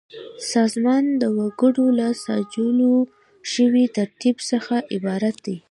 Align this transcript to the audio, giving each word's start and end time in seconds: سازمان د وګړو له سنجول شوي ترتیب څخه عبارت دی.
سازمان 0.51 1.03
د 1.21 1.23
وګړو 1.37 1.85
له 1.99 2.07
سنجول 2.23 2.79
شوي 3.53 3.85
ترتیب 3.97 4.35
څخه 4.49 4.75
عبارت 4.95 5.35
دی. 5.45 5.57